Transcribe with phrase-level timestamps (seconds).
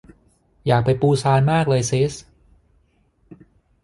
[0.67, 2.13] อยากไปปูซานมากเลยซิส